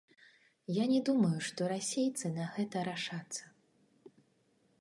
[0.81, 3.43] Я не думаю, што расейцы на гэта рашацца.